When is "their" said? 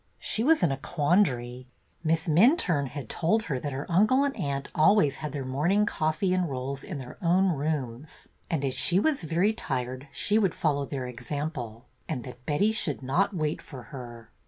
5.31-5.45, 6.97-7.19, 10.85-11.05